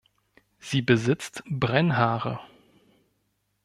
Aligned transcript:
Sie 0.57 0.81
besitzt 0.81 1.43
Brennhaare. 1.47 2.39